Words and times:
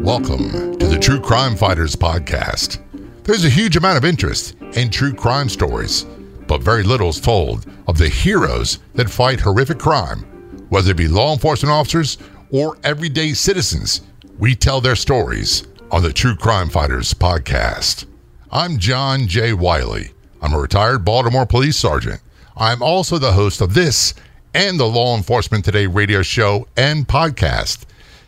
Welcome 0.00 0.78
to 0.78 0.86
the 0.86 0.98
True 1.00 1.18
Crime 1.20 1.56
Fighters 1.56 1.96
podcast. 1.96 2.78
There's 3.24 3.44
a 3.44 3.50
huge 3.50 3.76
amount 3.76 3.98
of 3.98 4.04
interest 4.04 4.54
in 4.74 4.90
true 4.90 5.12
crime 5.12 5.48
stories, 5.48 6.04
but 6.46 6.62
very 6.62 6.84
little 6.84 7.08
is 7.08 7.20
told 7.20 7.66
of 7.88 7.98
the 7.98 8.08
heroes 8.08 8.78
that 8.94 9.10
fight 9.10 9.40
horrific 9.40 9.80
crime, 9.80 10.20
whether 10.68 10.92
it 10.92 10.96
be 10.96 11.08
law 11.08 11.32
enforcement 11.32 11.72
officers 11.72 12.16
or 12.52 12.78
everyday 12.84 13.32
citizens. 13.32 14.02
We 14.38 14.54
tell 14.54 14.80
their 14.80 14.94
stories 14.94 15.66
on 15.90 16.04
the 16.04 16.12
True 16.12 16.36
Crime 16.36 16.70
Fighters 16.70 17.12
podcast. 17.12 18.06
I'm 18.52 18.78
John 18.78 19.26
J. 19.26 19.52
Wiley. 19.52 20.12
I'm 20.40 20.52
a 20.52 20.60
retired 20.60 21.04
Baltimore 21.04 21.46
police 21.46 21.76
sergeant. 21.76 22.20
I'm 22.56 22.82
also 22.82 23.18
the 23.18 23.32
host 23.32 23.60
of 23.60 23.74
this 23.74 24.14
and 24.54 24.78
the 24.78 24.86
Law 24.86 25.16
Enforcement 25.16 25.64
Today 25.64 25.86
radio 25.86 26.20
show 26.22 26.68
and 26.76 27.08
podcast. 27.08 27.84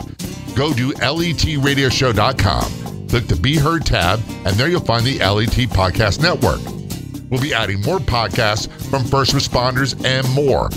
Go 0.55 0.73
to 0.73 0.91
letradioshow.com, 0.91 3.07
click 3.07 3.25
the 3.25 3.35
Be 3.35 3.57
Heard 3.57 3.83
tab, 3.83 4.21
and 4.45 4.55
there 4.55 4.67
you'll 4.67 4.81
find 4.81 5.03
the 5.03 5.17
LET 5.17 5.49
Podcast 5.71 6.21
Network. 6.21 6.61
We'll 7.31 7.41
be 7.41 7.51
adding 7.51 7.81
more 7.81 7.97
podcasts 7.97 8.69
from 8.91 9.03
first 9.05 9.33
responders 9.33 9.95
and 10.05 10.31
more. 10.35 10.67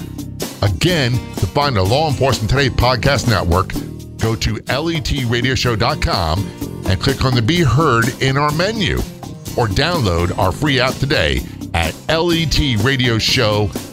Again, 0.67 1.13
to 1.37 1.47
find 1.47 1.77
the 1.77 1.83
Law 1.83 2.09
Enforcement 2.09 2.49
Today 2.49 2.71
Podcast 2.71 3.29
Network, 3.29 3.75
go 4.17 4.35
to 4.35 4.55
letradioshow.com 4.55 6.87
and 6.87 6.99
click 6.99 7.27
on 7.27 7.35
the 7.35 7.43
Be 7.43 7.61
Heard 7.61 8.07
in 8.23 8.39
our 8.39 8.53
menu, 8.53 9.01
or 9.59 9.69
download 9.69 10.39
our 10.39 10.51
free 10.51 10.81
app 10.81 10.95
today 10.95 11.43
at 11.75 11.93
letradioshow.com. 12.09 13.88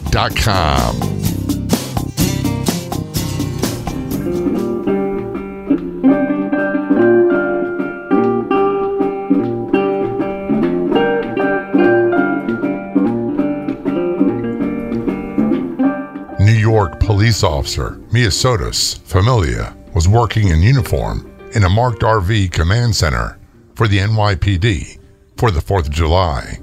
New 16.40 16.54
York 16.54 17.02
police 17.02 17.44
officer 17.44 18.00
Miosotis 18.10 18.98
Familia 19.00 19.76
was 19.94 20.08
working 20.08 20.48
in 20.48 20.62
uniform 20.62 21.30
in 21.56 21.66
a 21.66 21.70
marked 21.70 22.04
RV 22.04 22.54
command 22.54 22.96
center 22.96 23.38
for 23.76 23.90
the 23.90 23.98
NYPD 23.98 24.98
for 25.36 25.52
the 25.52 25.60
4th 25.60 25.88
of 25.88 25.92
July. 25.92 26.60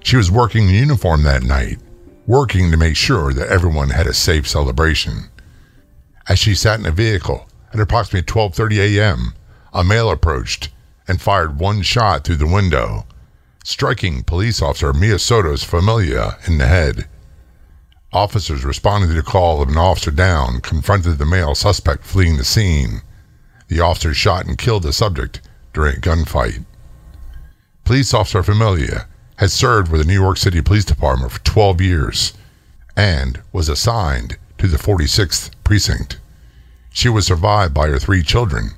She 0.00 0.16
was 0.16 0.28
working 0.28 0.68
in 0.68 0.74
uniform 0.74 1.22
that 1.22 1.44
night, 1.44 1.78
working 2.26 2.70
to 2.70 2.76
make 2.76 2.96
sure 2.96 3.32
that 3.32 3.48
everyone 3.48 3.90
had 3.90 4.06
a 4.06 4.14
safe 4.14 4.48
celebration. 4.48 5.28
As 6.28 6.38
she 6.38 6.54
sat 6.54 6.80
in 6.80 6.86
a 6.86 6.90
vehicle 6.90 7.48
at 7.72 7.80
approximately 7.80 8.24
12:30 8.24 8.78
a.m., 8.78 9.34
a 9.72 9.84
male 9.84 10.10
approached 10.10 10.70
and 11.06 11.20
fired 11.20 11.58
one 11.58 11.82
shot 11.82 12.24
through 12.24 12.36
the 12.36 12.46
window, 12.46 13.06
striking 13.62 14.22
police 14.22 14.62
officer 14.62 14.92
Miosotis 14.92 15.64
Familia 15.64 16.38
in 16.46 16.58
the 16.58 16.66
head. 16.66 17.08
Officers 18.12 18.64
responding 18.64 19.10
to 19.10 19.16
the 19.16 19.22
call 19.22 19.60
of 19.60 19.68
an 19.68 19.76
officer 19.76 20.10
down 20.10 20.60
confronted 20.60 21.18
the 21.18 21.26
male 21.26 21.54
suspect 21.54 22.04
fleeing 22.04 22.36
the 22.36 22.44
scene. 22.44 23.02
The 23.68 23.80
officer 23.80 24.14
shot 24.14 24.46
and 24.46 24.56
killed 24.56 24.84
the 24.84 24.92
subject 24.92 25.40
during 25.72 25.96
a 25.96 26.00
gunfight. 26.00 26.64
Police 27.84 28.14
Officer 28.14 28.42
Familia 28.42 29.08
had 29.36 29.50
served 29.50 29.90
with 29.90 30.00
the 30.00 30.06
New 30.06 30.20
York 30.20 30.36
City 30.36 30.62
Police 30.62 30.84
Department 30.84 31.32
for 31.32 31.40
12 31.40 31.80
years 31.80 32.32
and 32.96 33.42
was 33.52 33.68
assigned 33.68 34.36
to 34.58 34.68
the 34.68 34.76
46th 34.76 35.50
Precinct. 35.64 36.18
She 36.90 37.08
was 37.08 37.26
survived 37.26 37.74
by 37.74 37.88
her 37.88 37.98
three 37.98 38.22
children. 38.22 38.70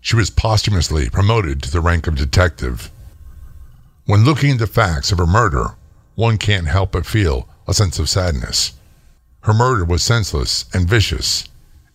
She 0.00 0.14
was 0.14 0.30
posthumously 0.30 1.10
promoted 1.10 1.62
to 1.62 1.70
the 1.70 1.80
rank 1.80 2.06
of 2.06 2.14
detective. 2.14 2.90
When 4.04 4.24
looking 4.24 4.52
at 4.52 4.58
the 4.58 4.68
facts 4.68 5.10
of 5.10 5.18
her 5.18 5.26
murder, 5.26 5.74
one 6.14 6.38
can't 6.38 6.68
help 6.68 6.92
but 6.92 7.06
feel 7.06 7.48
a 7.66 7.74
sense 7.74 7.98
of 7.98 8.08
sadness. 8.08 8.74
Her 9.40 9.52
murder 9.52 9.84
was 9.84 10.04
senseless 10.04 10.66
and 10.72 10.88
vicious, 10.88 11.48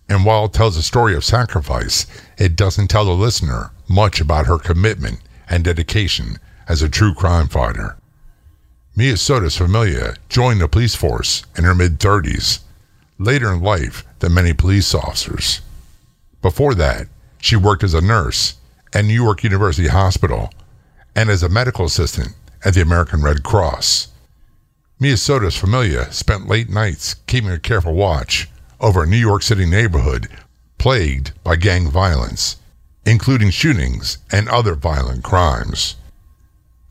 and 0.09 0.25
while 0.25 0.45
it 0.45 0.53
tells 0.53 0.75
a 0.75 0.81
story 0.81 1.16
of 1.16 1.23
sacrifice, 1.23 2.05
it 2.38 2.57
doesn't 2.57 2.89
tell 2.89 3.05
the 3.05 3.11
listener 3.11 3.72
much 3.88 4.19
about 4.19 4.47
her 4.47 4.57
commitment 4.57 5.19
and 5.49 5.63
dedication 5.63 6.38
as 6.67 6.81
a 6.81 6.89
true 6.89 7.13
crime 7.13 7.47
fighter. 7.47 7.97
Miosotis 8.97 9.57
Familia 9.57 10.16
joined 10.28 10.59
the 10.59 10.68
police 10.68 10.96
force 10.96 11.44
in 11.57 11.63
her 11.63 11.74
mid 11.74 11.97
30s, 12.00 12.59
later 13.18 13.52
in 13.52 13.62
life 13.62 14.03
than 14.19 14.34
many 14.34 14.53
police 14.53 14.94
officers. 14.94 15.62
Before 16.41 16.75
that, 16.75 17.07
she 17.40 17.56
worked 17.56 17.84
as 17.84 17.94
a 17.94 18.02
nurse 18.02 18.56
at 18.94 19.06
New 19.06 19.13
York 19.13 19.44
University 19.44 19.88
Hospital 19.88 20.52
and 21.16 21.29
as 21.29 21.41
a 21.41 21.50
medical 21.50 21.85
assistant 21.85 22.35
at 22.66 22.74
the 22.74 22.81
American 22.81 23.24
Red 23.24 23.44
Cross. 23.44 24.09
Miosotis 25.00 25.58
Familia 25.58 26.12
spent 26.12 26.50
late 26.50 26.69
nights 26.69 27.13
keeping 27.28 27.50
a 27.50 27.59
careful 27.59 27.94
watch 27.94 28.50
over 28.81 29.03
a 29.03 29.08
New 29.08 29.18
York 29.18 29.41
City 29.41 29.66
neighborhood 29.66 30.28
plagued 30.78 31.31
by 31.44 31.56
gang 31.56 31.90
violence, 31.90 32.58
including 33.06 33.52
shootings 33.52 34.18
and 34.31 34.50
other 34.50 34.75
violent 34.75 35.23
crimes. 35.23 35.96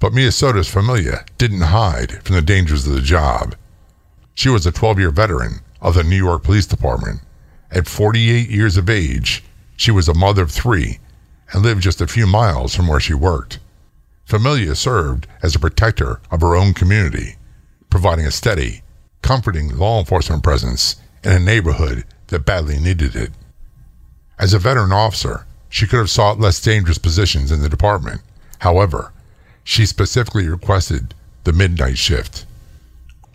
But 0.00 0.14
Miosotis 0.14 0.70
Familia 0.70 1.26
didn't 1.36 1.60
hide 1.60 2.22
from 2.24 2.34
the 2.34 2.42
dangers 2.42 2.86
of 2.86 2.94
the 2.94 3.02
job. 3.02 3.54
She 4.34 4.48
was 4.48 4.64
a 4.66 4.72
12 4.72 4.98
year 4.98 5.10
veteran 5.10 5.60
of 5.82 5.94
the 5.94 6.02
New 6.02 6.16
York 6.16 6.42
Police 6.42 6.66
Department. 6.66 7.20
At 7.70 7.86
48 7.86 8.48
years 8.48 8.78
of 8.78 8.88
age, 8.88 9.44
she 9.76 9.90
was 9.90 10.08
a 10.08 10.14
mother 10.14 10.42
of 10.42 10.50
three 10.50 11.00
and 11.52 11.62
lived 11.62 11.82
just 11.82 12.00
a 12.00 12.06
few 12.06 12.26
miles 12.26 12.74
from 12.74 12.88
where 12.88 12.98
she 12.98 13.12
worked. 13.12 13.58
Familia 14.24 14.74
served 14.74 15.26
as 15.42 15.54
a 15.54 15.60
protector 15.60 16.20
of 16.30 16.40
her 16.40 16.56
own 16.56 16.72
community, 16.72 17.36
providing 17.90 18.24
a 18.24 18.30
steady, 18.30 18.82
comforting 19.20 19.76
law 19.76 19.98
enforcement 19.98 20.42
presence 20.42 20.96
in 21.22 21.32
a 21.32 21.38
neighborhood 21.38 22.04
that 22.28 22.46
badly 22.46 22.78
needed 22.78 23.14
it. 23.14 23.32
As 24.38 24.54
a 24.54 24.58
veteran 24.58 24.92
officer, 24.92 25.46
she 25.68 25.86
could 25.86 25.98
have 25.98 26.08
sought 26.08 26.40
less 26.40 26.58
dangerous 26.58 26.96
positions 26.96 27.52
in 27.52 27.60
the 27.60 27.68
department. 27.68 28.22
However, 28.60 29.12
she 29.70 29.86
specifically 29.86 30.48
requested 30.48 31.14
the 31.44 31.52
midnight 31.52 31.96
shift. 31.96 32.44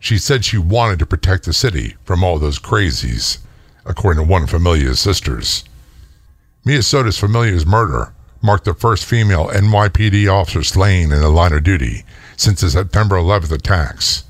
She 0.02 0.18
said 0.18 0.44
she 0.44 0.58
wanted 0.58 1.00
to 1.00 1.06
protect 1.06 1.46
the 1.46 1.54
city 1.54 1.96
from 2.04 2.26
all 2.26 2.40
those 2.40 2.60
crazies, 2.60 3.38
according 3.86 4.22
to 4.22 4.30
one 4.30 4.44
of 4.44 4.50
Familia's 4.50 5.00
sisters. 5.00 5.64
Miosotis 6.66 7.18
Familia's 7.18 7.66
murder 7.66 8.14
marked 8.42 8.66
the 8.66 8.74
first 8.74 9.06
female 9.06 9.48
NYPD 9.48 10.30
officer 10.30 10.62
slain 10.62 11.14
in 11.14 11.22
the 11.22 11.30
line 11.30 11.54
of 11.54 11.64
duty 11.64 12.04
since 12.36 12.60
the 12.60 12.70
September 12.70 13.16
11th 13.16 13.54
attacks. 13.54 14.26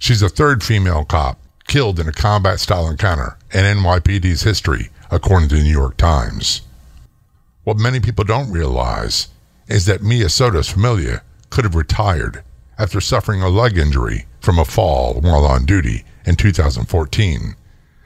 She's 0.00 0.18
the 0.18 0.28
third 0.28 0.64
female 0.64 1.04
cop 1.04 1.38
killed 1.68 2.00
in 2.00 2.08
a 2.08 2.12
combat 2.12 2.58
style 2.58 2.88
encounter 2.88 3.38
in 3.52 3.60
NYPD's 3.60 4.42
history, 4.42 4.90
according 5.12 5.48
to 5.50 5.54
the 5.54 5.62
New 5.62 5.70
York 5.70 5.96
Times. 5.96 6.62
What 7.62 7.76
many 7.76 8.00
people 8.00 8.24
don't 8.24 8.50
realize 8.50 9.28
is 9.68 9.84
that 9.84 10.00
Miosotis 10.00 10.72
Familia 10.72 11.22
could 11.50 11.64
have 11.64 11.74
retired 11.74 12.42
after 12.78 13.00
suffering 13.00 13.42
a 13.42 13.48
leg 13.48 13.76
injury 13.76 14.26
from 14.40 14.58
a 14.58 14.64
fall 14.64 15.20
while 15.20 15.44
on 15.44 15.66
duty 15.66 16.04
in 16.24 16.36
2014. 16.36 17.54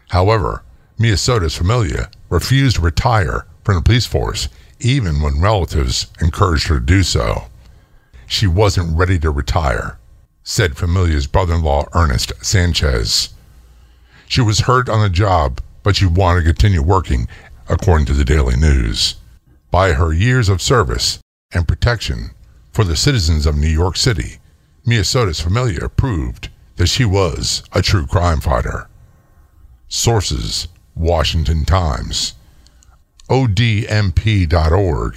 However, 0.08 0.62
Miosotis 0.98 1.56
Familia 1.56 2.10
refused 2.28 2.76
to 2.76 2.82
retire 2.82 3.46
from 3.64 3.76
the 3.76 3.82
police 3.82 4.06
force 4.06 4.48
even 4.80 5.22
when 5.22 5.40
relatives 5.40 6.08
encouraged 6.20 6.66
her 6.66 6.80
to 6.80 6.84
do 6.84 7.02
so. 7.02 7.44
She 8.26 8.46
wasn't 8.46 8.96
ready 8.96 9.18
to 9.20 9.30
retire, 9.30 9.98
said 10.42 10.76
Familia's 10.76 11.26
brother 11.26 11.54
in 11.54 11.62
law 11.62 11.86
Ernest 11.94 12.32
Sanchez. 12.44 13.30
She 14.26 14.40
was 14.40 14.60
hurt 14.60 14.88
on 14.88 15.00
the 15.00 15.10
job, 15.10 15.60
but 15.82 15.96
she 15.96 16.06
wanted 16.06 16.40
to 16.40 16.46
continue 16.46 16.82
working, 16.82 17.28
according 17.68 18.06
to 18.06 18.12
the 18.12 18.24
Daily 18.24 18.56
News. 18.56 19.16
By 19.70 19.92
her 19.92 20.12
years 20.12 20.48
of 20.48 20.60
service 20.60 21.20
and 21.54 21.68
protection 21.68 22.30
for 22.72 22.84
the 22.84 22.96
citizens 22.96 23.46
of 23.46 23.56
New 23.56 23.68
York 23.68 23.96
City, 23.96 24.38
Mia 24.84 25.04
Familia 25.04 25.88
proved 25.88 26.48
that 26.76 26.88
she 26.88 27.04
was 27.04 27.62
a 27.72 27.82
true 27.82 28.06
crime 28.06 28.40
fighter. 28.40 28.88
Sources 29.88 30.68
Washington 30.94 31.64
Times, 31.64 32.34
ODMP.org, 33.28 35.16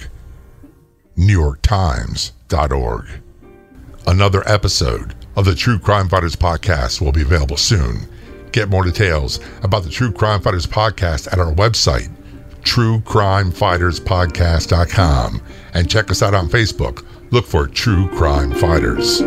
NewYorkTimes.org. 1.16 3.06
Another 4.06 4.48
episode 4.48 5.14
of 5.34 5.44
the 5.44 5.54
True 5.54 5.78
Crime 5.78 6.08
Fighters 6.08 6.36
podcast 6.36 7.00
will 7.00 7.12
be 7.12 7.22
available 7.22 7.56
soon. 7.56 8.08
Get 8.52 8.68
more 8.68 8.84
details 8.84 9.40
about 9.62 9.82
the 9.82 9.90
True 9.90 10.12
Crime 10.12 10.40
Fighters 10.40 10.66
podcast 10.66 11.30
at 11.32 11.38
our 11.38 11.52
website, 11.52 12.14
truecrimefighterspodcast.com, 12.66 15.42
and 15.74 15.90
check 15.90 16.10
us 16.10 16.22
out 16.22 16.34
on 16.34 16.48
Facebook. 16.48 17.04
Look 17.30 17.46
for 17.46 17.66
True 17.66 18.08
Crime 18.08 18.52
Fighters. 18.52 19.22